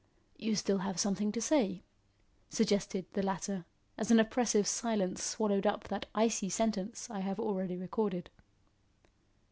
"You 0.35 0.49
have 0.53 0.57
still 0.57 0.81
something 0.95 1.31
to 1.31 1.39
say," 1.39 1.83
suggested 2.49 3.05
the 3.13 3.21
latter, 3.21 3.65
as 3.99 4.09
an 4.09 4.19
oppressive 4.19 4.65
silence 4.65 5.21
swallowed 5.23 5.67
up 5.67 5.83
that 5.89 6.07
icy 6.15 6.49
sentence 6.49 7.07
I 7.11 7.19
have 7.19 7.39
already 7.39 7.77
recorded. 7.77 8.31